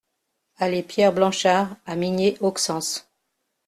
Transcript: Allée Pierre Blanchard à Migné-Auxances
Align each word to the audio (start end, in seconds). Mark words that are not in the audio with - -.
Allée 0.57 0.81
Pierre 0.81 1.13
Blanchard 1.13 1.75
à 1.85 1.95
Migné-Auxances 1.95 3.07